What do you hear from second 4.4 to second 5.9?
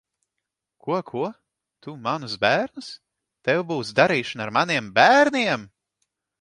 ar maniem bērniem!